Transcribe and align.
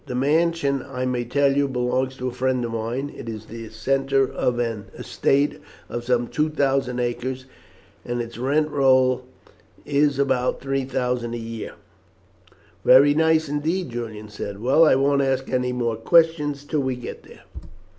This 0.07 0.17
mansion, 0.17 0.81
I 0.83 1.05
may 1.05 1.25
tell 1.25 1.55
you, 1.55 1.67
belongs 1.67 2.17
to 2.17 2.27
a 2.27 2.31
friend 2.31 2.65
of 2.65 2.71
mine. 2.71 3.13
It 3.15 3.29
is 3.29 3.45
the 3.45 3.69
centre 3.69 4.27
of 4.27 4.57
an 4.57 4.85
estate 4.97 5.61
of 5.89 6.05
some 6.05 6.27
2,000 6.27 6.99
acres, 6.99 7.45
and 8.03 8.19
its 8.19 8.39
rent 8.39 8.71
roll 8.71 9.25
is 9.85 10.17
about 10.17 10.59
£3,000 10.59 11.35
a 11.35 11.37
year." 11.37 11.73
"Very 12.83 13.13
nice 13.13 13.47
indeed!" 13.47 13.91
Julian 13.91 14.29
said. 14.29 14.59
"Well, 14.59 14.83
I 14.85 14.95
won't 14.95 15.21
ask 15.21 15.47
any 15.51 15.71
more 15.71 15.97
questions 15.97 16.63
till 16.65 16.79
we 16.81 16.95
get 16.95 17.21
there." 17.21 17.41